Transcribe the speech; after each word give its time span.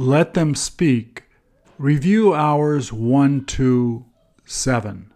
Let 0.00 0.32
them 0.32 0.54
speak. 0.54 1.24
Review 1.76 2.32
hours 2.32 2.90
1 2.90 3.44
to 3.44 4.06
7. 4.46 5.12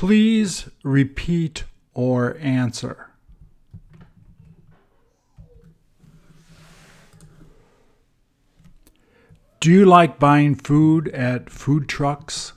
Please 0.00 0.70
repeat 0.82 1.64
or 1.92 2.38
answer. 2.40 3.10
Do 9.60 9.70
you 9.70 9.84
like 9.84 10.18
buying 10.18 10.54
food 10.54 11.08
at 11.08 11.50
food 11.50 11.86
trucks? 11.86 12.54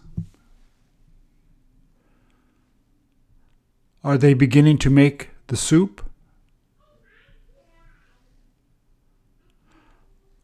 Are 4.06 4.18
they 4.18 4.34
beginning 4.34 4.78
to 4.78 4.90
make 4.90 5.32
the 5.48 5.58
soup? 5.58 6.02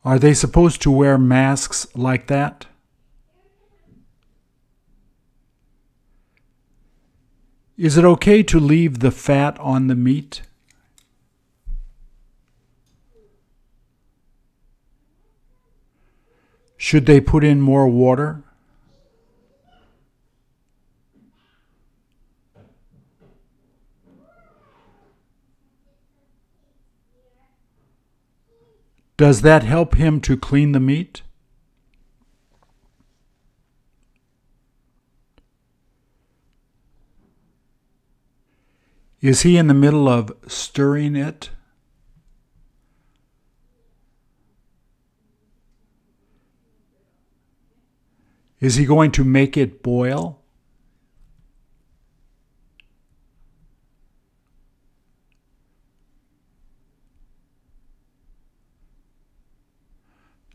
Are 0.03 0.19
they 0.19 0.33
supposed 0.33 0.81
to 0.81 0.91
wear 0.91 1.17
masks 1.17 1.87
like 1.95 2.27
that? 2.27 2.65
Is 7.79 7.97
it 7.97 8.03
okay 8.03 8.43
to 8.43 8.59
leave 8.59 8.99
the 8.99 9.09
fat 9.09 9.57
on 9.57 9.87
the 9.87 9.95
meat? 9.95 10.41
Should 16.75 17.05
they 17.05 17.21
put 17.21 17.45
in 17.45 17.61
more 17.61 17.87
water? 17.87 18.43
Does 29.15 29.41
that 29.43 29.63
help 29.63 29.95
him 29.95 30.19
to 30.19 30.35
clean 30.35 30.73
the 30.73 30.81
meat? 30.81 31.21
Is 39.21 39.41
he 39.41 39.57
in 39.57 39.67
the 39.67 39.73
middle 39.73 40.07
of 40.07 40.31
stirring 40.47 41.15
it? 41.15 41.49
Is 48.59 48.75
he 48.75 48.85
going 48.85 49.11
to 49.11 49.23
make 49.23 49.55
it 49.57 49.81
boil? 49.83 50.39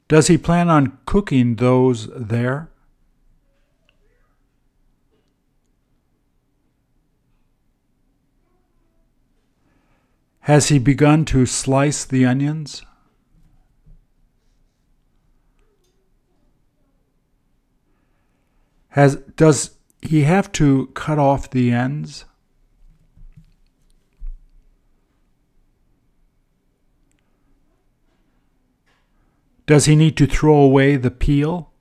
Does 0.06 0.28
he 0.28 0.36
plan 0.36 0.68
on 0.68 0.98
cooking 1.06 1.56
those 1.56 2.08
there? 2.14 2.70
Has 10.44 10.68
he 10.68 10.78
begun 10.78 11.24
to 11.26 11.46
slice 11.46 12.04
the 12.04 12.26
onions? 12.26 12.82
Has, 18.88 19.16
does 19.36 19.78
he 20.02 20.24
have 20.24 20.52
to 20.52 20.88
cut 20.88 21.18
off 21.18 21.48
the 21.48 21.72
ends? 21.72 22.26
Does 29.64 29.86
he 29.86 29.96
need 29.96 30.18
to 30.18 30.26
throw 30.26 30.56
away 30.56 30.96
the 30.96 31.10
peel? 31.10 31.72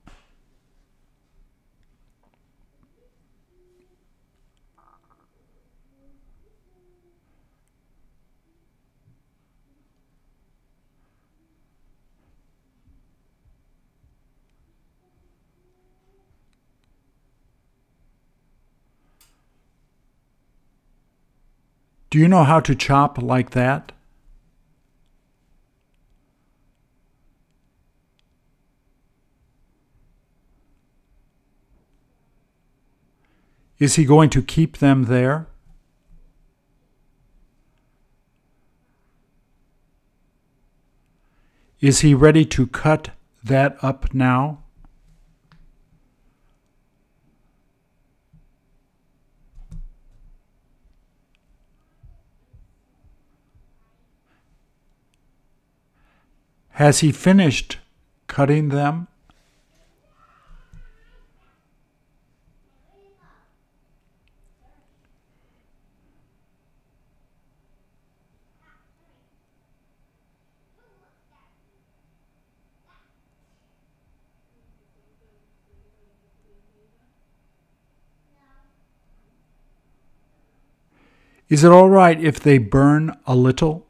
Do 22.14 22.20
you 22.20 22.28
know 22.28 22.44
how 22.44 22.60
to 22.60 22.76
chop 22.76 23.20
like 23.20 23.50
that? 23.50 23.90
Is 33.80 33.96
he 33.96 34.04
going 34.04 34.30
to 34.30 34.42
keep 34.42 34.78
them 34.78 35.06
there? 35.06 35.48
Is 41.80 41.98
he 42.02 42.14
ready 42.14 42.44
to 42.44 42.68
cut 42.68 43.10
that 43.42 43.76
up 43.82 44.14
now? 44.14 44.63
Has 56.74 56.98
he 57.00 57.12
finished 57.12 57.78
cutting 58.26 58.70
them? 58.70 59.06
Is 81.48 81.62
it 81.62 81.70
all 81.70 81.88
right 81.88 82.20
if 82.20 82.40
they 82.40 82.58
burn 82.58 83.16
a 83.28 83.36
little? 83.36 83.86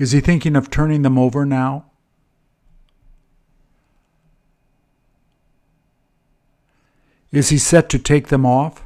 Is 0.00 0.12
he 0.12 0.20
thinking 0.20 0.56
of 0.56 0.70
turning 0.70 1.02
them 1.02 1.18
over 1.18 1.44
now? 1.44 1.84
Is 7.30 7.50
he 7.50 7.58
set 7.58 7.90
to 7.90 7.98
take 7.98 8.28
them 8.28 8.46
off? 8.46 8.82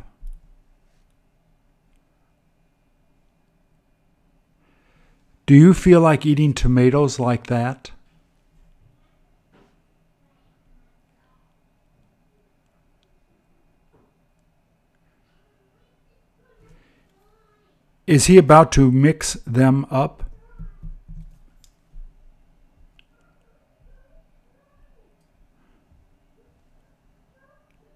Do 5.47 5.55
you 5.55 5.73
feel 5.73 6.01
like 6.01 6.27
eating 6.27 6.53
tomatoes 6.53 7.21
like 7.21 7.47
that? 7.47 7.93
Is 18.09 18.27
he 18.27 18.37
about 18.37 18.73
to 18.73 18.91
mix 18.91 19.35
them 19.47 19.87
up? 19.93 20.25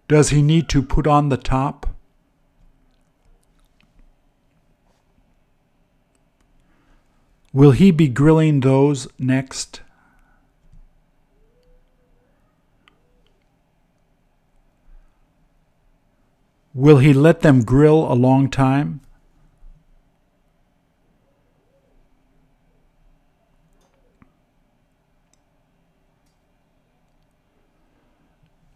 Does 0.08 0.30
he 0.30 0.40
need 0.40 0.70
to 0.70 0.82
put 0.82 1.06
on 1.06 1.28
the 1.28 1.36
top? 1.36 1.86
Will 7.52 7.72
he 7.72 7.90
be 7.90 8.08
grilling 8.08 8.60
those 8.60 9.06
next? 9.18 9.82
Will 16.72 16.98
he 16.98 17.12
let 17.12 17.40
them 17.40 17.64
grill 17.64 18.10
a 18.10 18.14
long 18.14 18.48
time? 18.48 19.00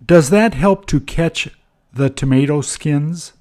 Does 0.05 0.31
that 0.31 0.55
help 0.55 0.87
to 0.87 1.01
catch 1.01 1.49
the 1.93 2.11
tomato 2.11 2.61
skins? 2.61 3.35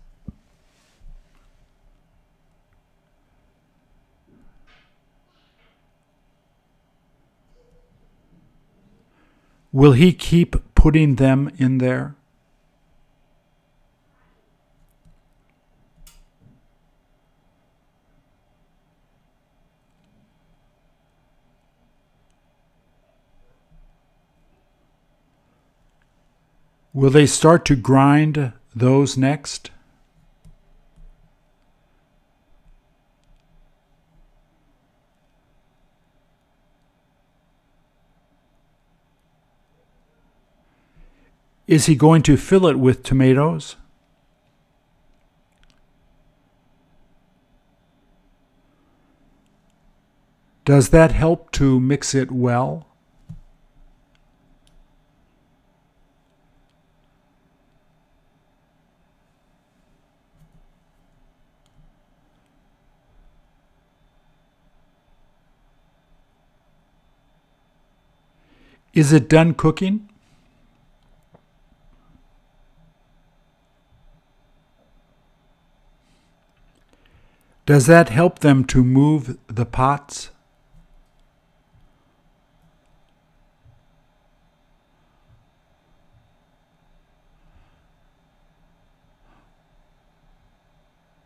Will 9.71 9.93
he 9.93 10.11
keep 10.11 10.57
putting 10.75 11.15
them 11.15 11.49
in 11.57 11.77
there? 11.77 12.15
Will 26.93 27.09
they 27.09 27.25
start 27.25 27.63
to 27.65 27.75
grind 27.75 28.51
those 28.75 29.17
next? 29.17 29.71
Is 41.65 41.85
he 41.85 41.95
going 41.95 42.21
to 42.23 42.35
fill 42.35 42.67
it 42.67 42.77
with 42.77 43.01
tomatoes? 43.01 43.77
Does 50.65 50.89
that 50.89 51.13
help 51.13 51.51
to 51.53 51.79
mix 51.79 52.13
it 52.13 52.29
well? 52.29 52.90
Is 68.93 69.13
it 69.13 69.29
done 69.29 69.53
cooking? 69.53 70.09
Does 77.65 77.85
that 77.85 78.09
help 78.09 78.39
them 78.39 78.65
to 78.65 78.83
move 78.83 79.37
the 79.47 79.65
pots? 79.65 80.31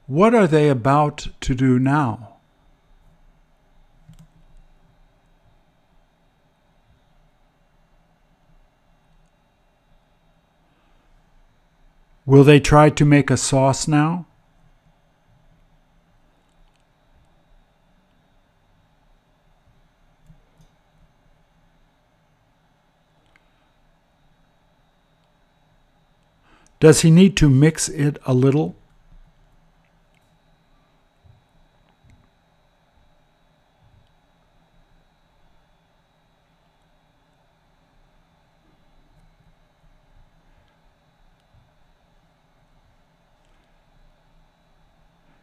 What 0.06 0.36
are 0.36 0.46
they 0.46 0.70
about 0.70 1.30
to 1.42 1.56
do 1.56 1.80
now? 1.80 2.35
Will 12.26 12.44
they 12.44 12.60
try 12.60 12.90
to 12.90 13.06
make 13.06 13.30
a 13.30 13.38
sauce 13.38 13.88
now? 13.88 14.26
Does 26.80 27.02
he 27.02 27.10
need 27.10 27.38
to 27.38 27.50
mix 27.50 27.90
it 27.90 28.20
a 28.26 28.34
little? 28.34 28.76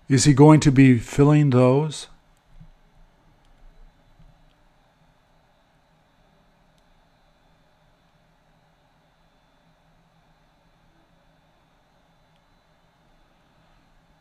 Is 0.08 0.24
he 0.24 0.34
going 0.34 0.60
to 0.60 0.70
be 0.70 0.98
filling 0.98 1.50
those? 1.50 2.08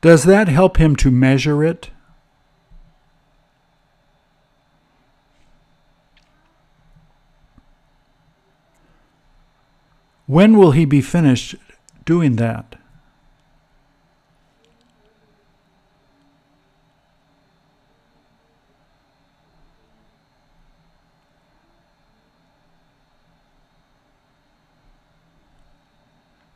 Does 0.02 0.24
that 0.24 0.48
help 0.48 0.78
him 0.78 0.96
to 0.96 1.12
measure 1.12 1.64
it? 1.64 1.92
When 10.26 10.58
will 10.58 10.72
he 10.72 10.86
be 10.86 11.02
finished 11.02 11.56
doing 12.04 12.38
that? 12.38 12.81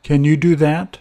Can 0.06 0.24
you 0.24 0.38
do 0.38 0.56
that? 0.58 1.00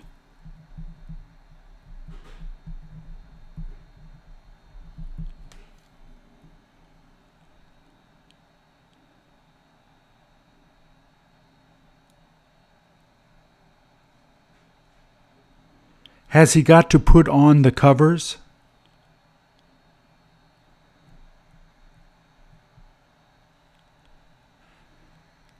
Has 16.29 16.55
he 16.55 16.63
got 16.63 16.89
to 16.89 16.99
put 16.99 17.29
on 17.29 17.61
the 17.61 17.71
covers? 17.71 18.39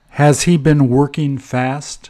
Has 0.09 0.41
he 0.41 0.57
been 0.57 0.89
working 0.89 1.37
fast? 1.37 2.09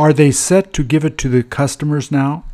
Are 0.00 0.14
they 0.14 0.30
set 0.30 0.72
to 0.72 0.82
give 0.82 1.04
it 1.04 1.18
to 1.18 1.28
the 1.28 1.42
customers 1.42 2.10
now? 2.10 2.44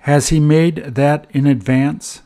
Has 0.00 0.28
he 0.28 0.38
made 0.38 0.76
that 0.96 1.26
in 1.30 1.46
advance? 1.46 2.20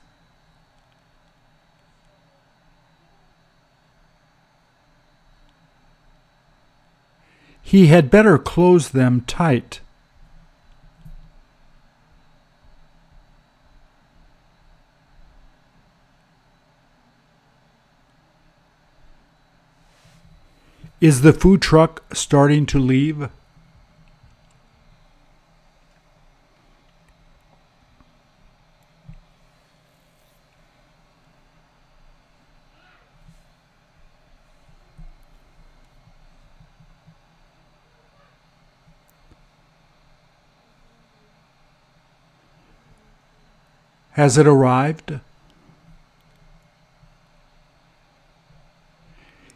He 7.70 7.86
had 7.86 8.10
better 8.10 8.36
close 8.36 8.88
them 8.88 9.20
tight. 9.28 9.78
Is 21.00 21.20
the 21.20 21.32
food 21.32 21.62
truck 21.62 22.02
starting 22.12 22.66
to 22.66 22.80
leave? 22.80 23.28
Has 44.20 44.36
it 44.36 44.46
arrived? 44.46 45.18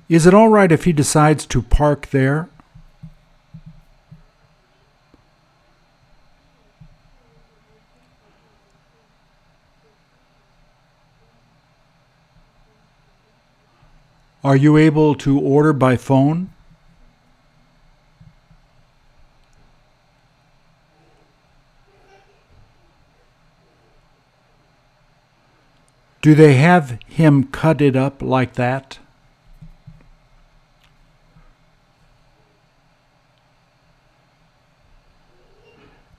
Is 0.08 0.24
it 0.24 0.32
all 0.32 0.48
right 0.48 0.72
if 0.72 0.84
he 0.84 0.92
decides 0.94 1.44
to 1.44 1.60
park 1.60 2.08
there? 2.12 2.48
Are 14.42 14.56
you 14.56 14.78
able 14.78 15.14
to 15.16 15.38
order 15.38 15.74
by 15.74 15.98
phone? 15.98 16.53
Do 26.24 26.34
they 26.34 26.54
have 26.54 26.98
him 27.06 27.44
cut 27.48 27.82
it 27.82 27.94
up 27.94 28.22
like 28.22 28.54
that? 28.54 28.98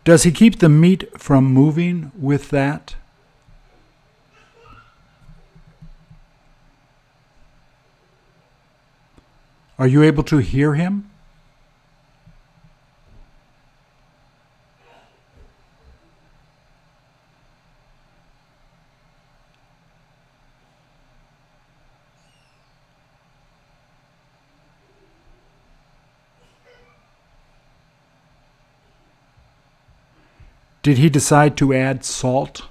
Does 0.03 0.21
he 0.21 0.31
keep 0.31 0.59
the 0.59 0.69
meat 0.69 1.19
from 1.19 1.45
moving 1.45 2.11
with 2.15 2.51
that? 2.51 2.95
Are 9.79 9.87
you 9.87 10.03
able 10.03 10.21
to 10.25 10.37
hear 10.37 10.75
him? 10.75 11.09
Did 30.85 30.99
he 30.99 31.09
decide 31.09 31.57
to 31.57 31.73
add 31.73 32.05
salt? 32.05 32.61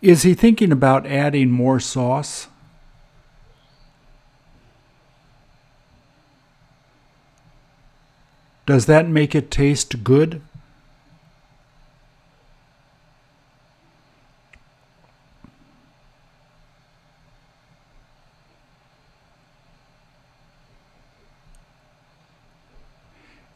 Is 0.00 0.22
he 0.22 0.32
thinking 0.32 0.72
about 0.72 1.06
adding 1.06 1.50
more 1.50 1.78
sauce? 1.78 2.46
Does 8.68 8.84
that 8.84 9.08
make 9.08 9.34
it 9.34 9.50
taste 9.50 10.04
good? 10.04 10.42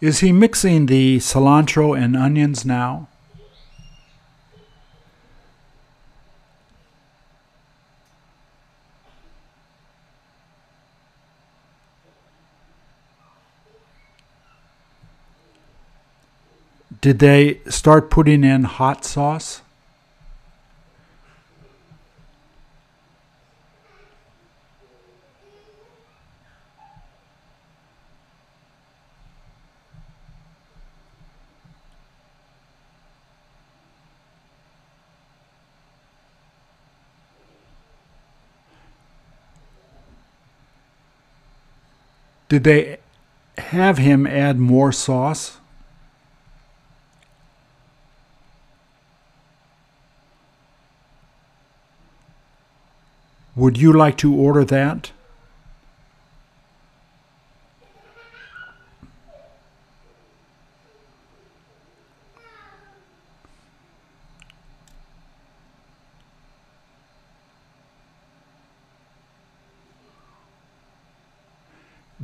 Is 0.00 0.20
he 0.20 0.32
mixing 0.32 0.86
the 0.86 1.18
cilantro 1.18 1.94
and 1.94 2.16
onions 2.16 2.64
now? 2.64 3.08
Did 17.02 17.18
they 17.18 17.58
start 17.68 18.10
putting 18.10 18.44
in 18.44 18.62
hot 18.62 19.04
sauce? 19.04 19.60
Did 42.48 42.62
they 42.62 42.98
have 43.58 43.98
him 43.98 44.24
add 44.24 44.60
more 44.60 44.92
sauce? 44.92 45.58
Would 53.54 53.76
you 53.76 53.92
like 53.92 54.16
to 54.18 54.34
order 54.34 54.64
that? 54.64 55.12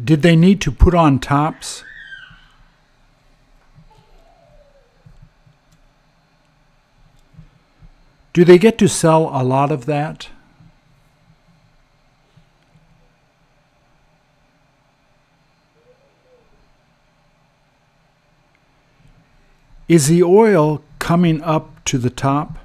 Did 0.02 0.22
they 0.22 0.36
need 0.36 0.62
to 0.62 0.72
put 0.72 0.94
on 0.94 1.18
tops? 1.18 1.84
Do 8.32 8.44
they 8.44 8.56
get 8.56 8.78
to 8.78 8.88
sell 8.88 9.28
a 9.32 9.44
lot 9.44 9.70
of 9.70 9.84
that? 9.84 10.30
Is 19.88 20.08
the 20.08 20.22
oil 20.22 20.82
coming 20.98 21.42
up 21.42 21.82
to 21.86 21.96
the 21.96 22.10
top? 22.10 22.58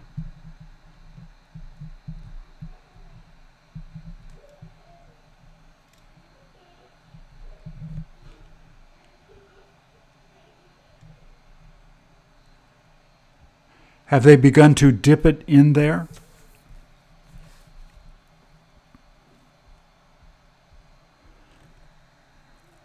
Have 14.07 14.23
they 14.23 14.35
begun 14.35 14.75
to 14.75 14.91
dip 14.91 15.25
it 15.25 15.43
in 15.47 15.73
there? 15.73 16.09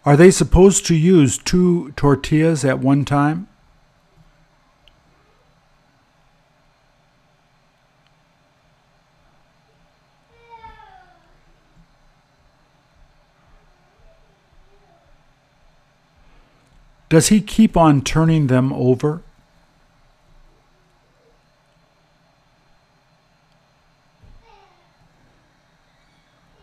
Are 0.05 0.15
they 0.15 0.31
supposed 0.31 0.85
to 0.87 0.95
use 0.95 1.37
two 1.37 1.91
tortillas 1.91 2.63
at 2.63 2.79
one 2.79 3.03
time? 3.03 3.47
Does 17.09 17.29
he 17.29 17.41
keep 17.41 17.75
on 17.75 18.01
turning 18.01 18.47
them 18.47 18.71
over? 18.71 19.21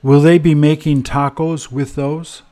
Will 0.05 0.21
they 0.21 0.38
be 0.38 0.55
making 0.55 1.03
tacos 1.03 1.73
with 1.73 1.97
those? 1.97 2.43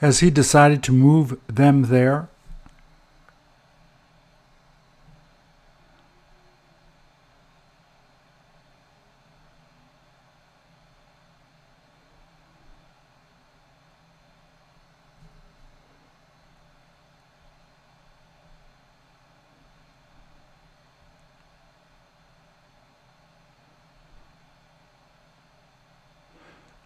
Has 0.00 0.20
he 0.20 0.30
decided 0.30 0.82
to 0.84 0.92
move 0.92 1.38
them 1.46 1.82
there? 1.82 2.28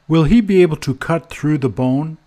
Will 0.08 0.24
he 0.24 0.40
be 0.40 0.62
able 0.62 0.76
to 0.78 0.94
cut 0.94 1.30
through 1.30 1.58
the 1.58 1.68
bone? 1.68 2.18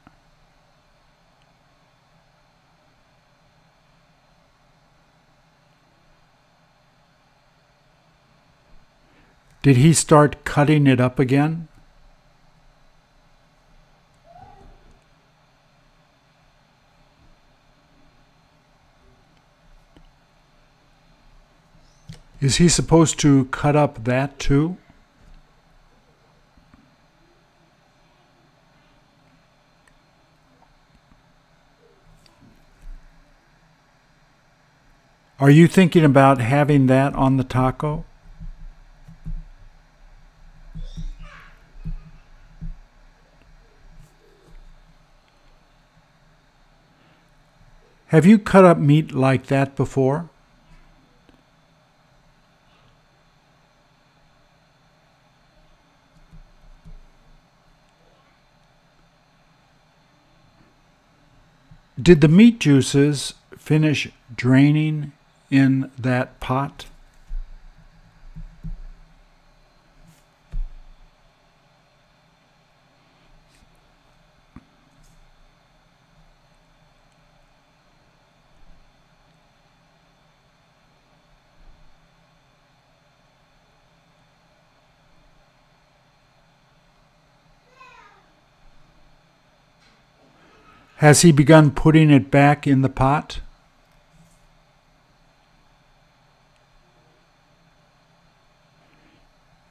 Did 9.68 9.76
he 9.76 9.92
start 9.92 10.46
cutting 10.46 10.88
it 10.88 11.02
up 11.02 11.20
again? 11.20 11.68
Is 22.40 22.56
he 22.56 22.70
supposed 22.70 23.20
to 23.20 23.44
cut 23.52 23.76
up 23.76 24.06
that 24.06 24.40
too? 24.40 24.78
Are 35.38 35.50
you 35.50 35.68
thinking 35.68 36.06
about 36.06 36.40
having 36.40 36.88
that 36.88 37.14
on 37.16 37.36
the 37.36 37.44
taco? 37.44 38.07
Have 48.08 48.26
you 48.26 48.40
cut 48.40 48.64
up 48.64 48.78
meat 48.78 49.14
like 49.14 49.48
that 49.48 49.76
before? 49.76 50.30
Did 62.02 62.22
the 62.22 62.30
meat 62.30 62.60
juices 62.60 63.34
finish 63.58 64.08
draining 64.34 65.12
in 65.52 65.92
that 65.98 66.40
pot? 66.40 66.86
Has 90.98 91.22
he 91.22 91.32
begun 91.32 91.70
putting 91.70 92.10
it 92.10 92.32
back 92.32 92.66
in 92.66 92.82
the 92.82 92.90
pot? 92.90 93.40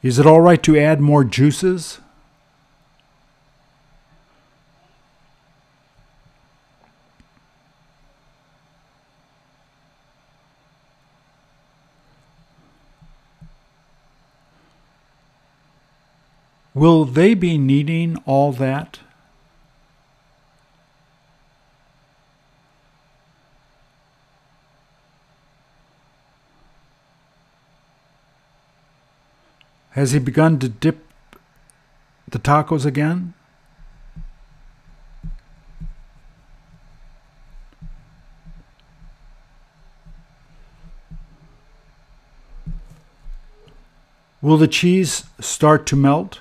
Is 0.04 0.20
it 0.20 0.26
all 0.26 0.40
right 0.40 0.62
to 0.62 0.78
add 0.78 1.00
more 1.00 1.24
juices? 1.24 1.98
Will 16.72 17.04
they 17.04 17.34
be 17.34 17.58
needing 17.58 18.16
all 18.26 18.52
that? 18.52 19.00
Has 29.96 30.12
he 30.12 30.18
begun 30.18 30.58
to 30.58 30.68
dip 30.68 31.06
the 32.28 32.38
tacos 32.38 32.84
again? 32.84 33.32
Will 44.42 44.58
the 44.58 44.68
cheese 44.68 45.24
start 45.40 45.86
to 45.86 45.96
melt? 45.96 46.40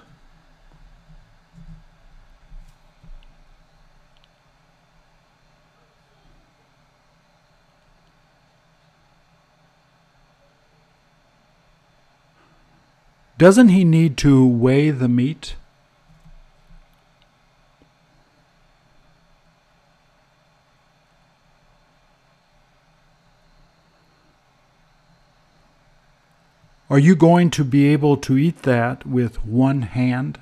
Doesn't 13.38 13.68
he 13.68 13.84
need 13.84 14.16
to 14.18 14.48
weigh 14.48 14.92
the 14.92 15.10
meat? 15.10 15.56
Are 26.90 27.00
you 27.00 27.16
going 27.16 27.50
to 27.50 27.66
be 27.66 27.88
able 27.88 28.16
to 28.18 28.38
eat 28.38 28.62
that 28.62 29.06
with 29.06 29.44
one 29.44 29.82
hand? 29.82 30.40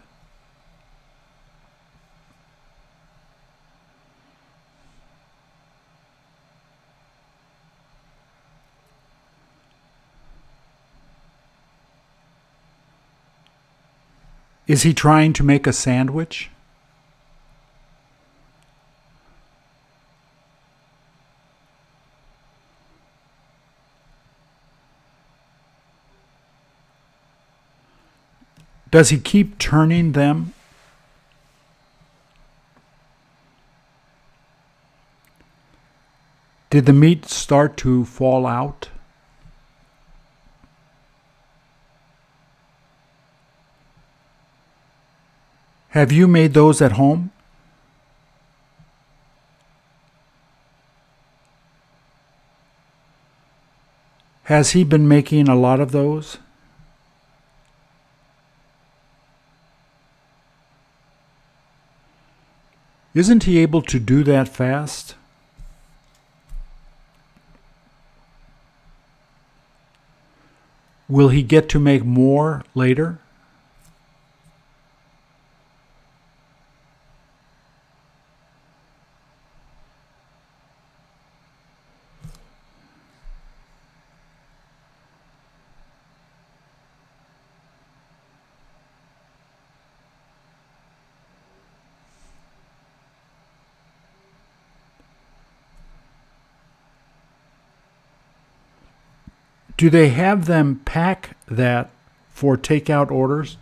Is 14.66 14.84
he 14.84 14.94
trying 14.94 15.34
to 15.34 15.44
make 15.44 15.68
a 15.68 15.74
sandwich? 15.74 16.50
Does 28.90 29.10
he 29.10 29.18
keep 29.18 29.58
turning 29.58 30.12
them? 30.12 30.54
Did 36.70 36.86
the 36.86 36.94
meat 36.94 37.26
start 37.26 37.76
to 37.78 38.06
fall 38.06 38.46
out? 38.46 38.90
Have 45.94 46.12
you 46.12 46.28
made 46.28 46.56
those 46.56 46.82
at 46.82 46.94
home? 46.94 47.30
Has 54.46 54.72
he 54.72 54.84
been 54.84 55.08
making 55.08 55.48
a 55.48 55.56
lot 55.56 55.80
of 55.80 55.92
those? 55.92 56.40
Isn't 63.14 63.44
he 63.44 63.60
able 63.60 63.84
to 63.84 64.00
do 64.00 64.24
that 64.24 64.50
fast? 64.50 65.14
Will 71.08 71.30
he 71.30 71.44
get 71.44 71.70
to 71.70 71.80
make 71.80 72.04
more 72.04 72.64
later? 72.74 73.20
Do 99.84 99.90
they 99.90 100.12
have 100.12 100.46
them 100.46 100.80
pack 100.86 101.36
that 101.46 101.90
for 102.30 102.56
takeout 102.56 103.12
orders? 103.12 103.58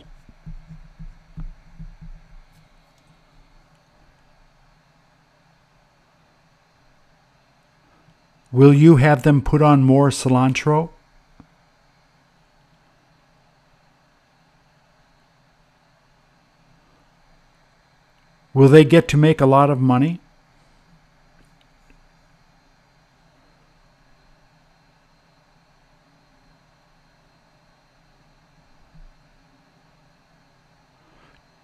Will 8.51 8.71
you 8.71 8.97
have 8.97 9.23
them 9.23 9.41
put 9.41 9.63
on 9.63 9.81
more 9.81 10.11
cilantro? 10.11 10.89
Will 18.53 18.69
they 18.69 18.85
get 18.85 19.07
to 19.07 19.17
make 19.17 19.41
a 19.41 19.47
lot 19.47 19.71
of 19.71 19.79
money? 19.79 20.20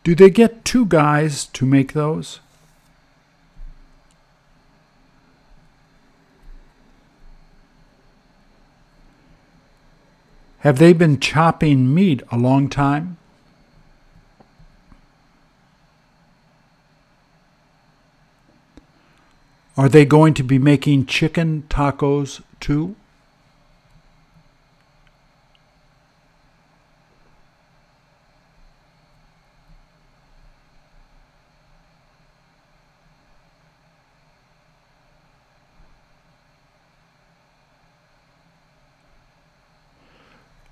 Do 0.07 0.15
they 0.15 0.29
get 0.29 0.63
two 0.63 0.85
guys 0.85 1.47
to 1.47 1.65
make 1.65 1.91
those? 1.91 2.39
Have 10.59 10.79
they 10.79 10.93
been 10.93 11.19
chopping 11.19 11.93
meat 11.93 12.23
a 12.31 12.37
long 12.37 12.69
time? 12.69 13.17
Are 19.75 19.89
they 19.89 20.05
going 20.05 20.33
to 20.35 20.43
be 20.43 20.57
making 20.57 21.07
chicken 21.07 21.63
tacos 21.67 22.41
too? 22.61 22.95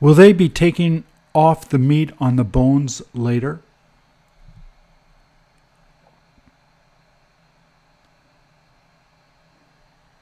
Will 0.06 0.13
they 0.13 0.34
be 0.34 0.50
taking 0.50 1.04
off 1.34 1.68
the 1.68 1.80
meat 1.80 2.12
on 2.20 2.36
the 2.36 2.44
bones 2.44 3.02
later? 3.15 3.62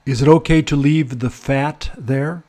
Is 0.06 0.22
it 0.22 0.30
okay 0.30 0.62
to 0.62 0.78
leave 0.78 1.19
the 1.19 1.30
fat 1.30 1.91
there? 1.98 2.43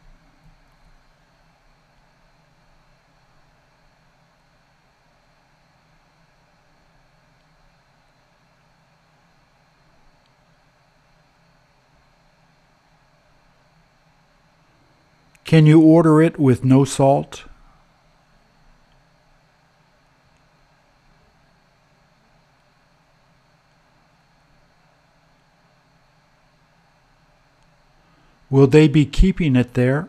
Can 15.54 15.66
you 15.66 15.80
order 15.80 16.20
it 16.20 16.36
with 16.36 16.64
no 16.64 16.84
salt? 16.84 17.44
Will 28.50 28.66
they 28.66 28.88
be 28.88 29.06
keeping 29.06 29.54
it 29.54 29.74
there? 29.74 30.08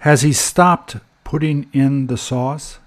Has 0.00 0.22
he 0.22 0.32
stopped 0.32 0.96
putting 1.24 1.68
in 1.72 2.06
the 2.06 2.16
sauce? 2.16 2.78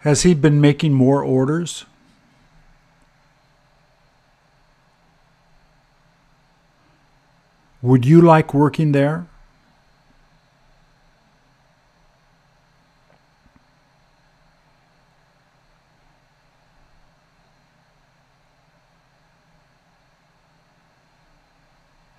Has 0.00 0.24
he 0.24 0.34
been 0.34 0.60
making 0.60 0.92
more 0.92 1.22
orders? 1.22 1.84
Would 7.80 8.04
you 8.04 8.20
like 8.20 8.52
working 8.52 8.90
there? 8.90 9.26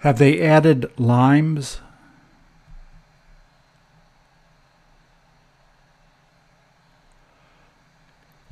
Have 0.03 0.17
they 0.17 0.41
added 0.41 0.91
limes? 0.99 1.79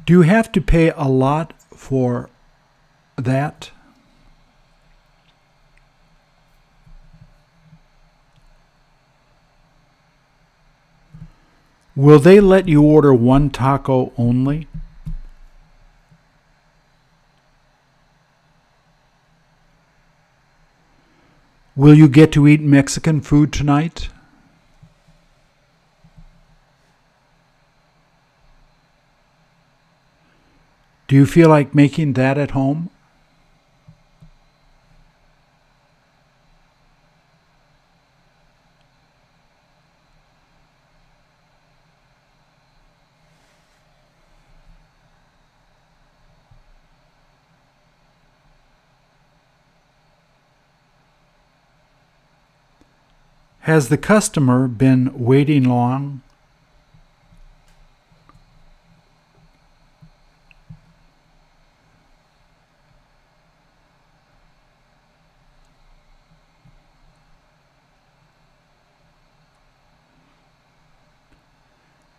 Do 0.06 0.14
you 0.14 0.22
have 0.22 0.50
to 0.54 0.62
pay 0.62 0.92
a 0.92 1.10
lot 1.10 1.54
for 1.76 2.30
that? 3.18 3.72
Will 11.98 12.20
they 12.20 12.40
let 12.40 12.70
you 12.70 12.82
order 12.82 13.14
one 13.14 13.50
taco 13.50 14.14
only? 14.18 14.70
Will 21.76 21.94
you 21.96 22.10
get 22.10 22.34
to 22.34 22.48
eat 22.48 22.62
Mexican 22.62 23.22
food 23.22 23.54
tonight? 23.54 24.10
Do 31.08 31.16
you 31.16 31.26
feel 31.26 31.50
like 31.50 31.74
making 31.74 32.14
that 32.14 32.38
at 32.38 32.52
home? 32.52 32.90
Has 53.65 53.89
the 53.89 53.97
customer 53.97 54.67
been 54.67 55.12
waiting 55.13 55.65
long? 55.65 56.21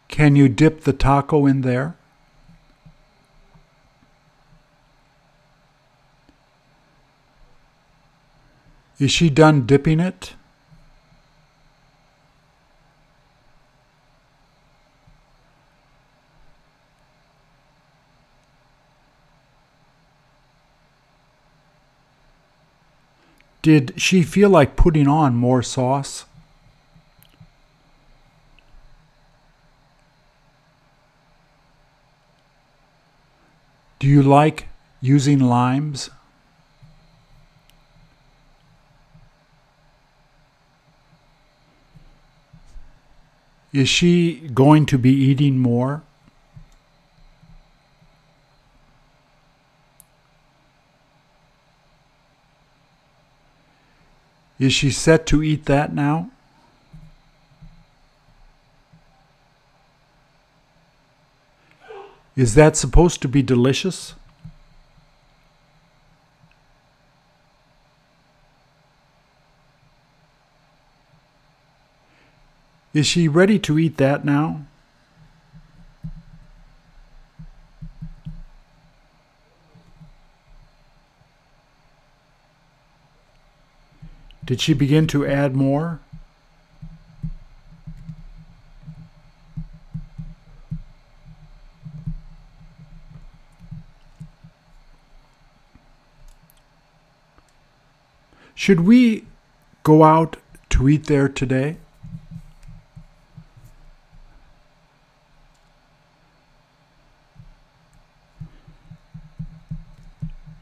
Can 0.06 0.36
you 0.36 0.48
dip 0.48 0.84
the 0.84 0.92
taco 0.92 1.46
in 1.46 1.62
there? 1.62 1.96
Is 9.00 9.10
she 9.10 9.28
done 9.28 9.66
dipping 9.66 9.98
it? 9.98 10.34
Did 23.62 23.94
she 23.96 24.24
feel 24.24 24.50
like 24.50 24.74
putting 24.74 25.06
on 25.06 25.36
more 25.36 25.62
sauce? 25.62 26.24
Do 34.00 34.08
you 34.08 34.20
like 34.20 34.66
using 35.00 35.38
limes? 35.38 36.10
Is 43.72 43.88
she 43.88 44.48
going 44.52 44.86
to 44.86 44.98
be 44.98 45.12
eating 45.12 45.58
more? 45.58 46.02
Is 54.62 54.72
she 54.72 54.92
set 54.92 55.26
to 55.26 55.42
eat 55.42 55.64
that 55.64 55.92
now? 55.92 56.30
Is 62.36 62.54
that 62.54 62.76
supposed 62.76 63.20
to 63.22 63.28
be 63.28 63.42
delicious? 63.42 64.14
Is 72.94 73.08
she 73.08 73.26
ready 73.26 73.58
to 73.58 73.80
eat 73.80 73.96
that 73.96 74.24
now? 74.24 74.64
Did 84.44 84.60
she 84.60 84.74
begin 84.74 85.06
to 85.08 85.26
add 85.26 85.54
more? 85.54 86.00
Should 98.54 98.80
we 98.80 99.24
go 99.82 100.04
out 100.04 100.36
to 100.70 100.88
eat 100.88 101.06
there 101.06 101.28
today? 101.28 101.78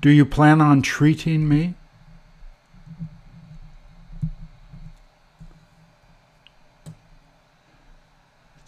Do 0.00 0.08
you 0.08 0.24
plan 0.24 0.62
on 0.62 0.80
treating 0.80 1.46
me? 1.46 1.74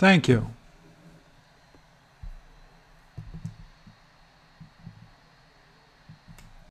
Thank 0.03 0.27
you. 0.27 0.49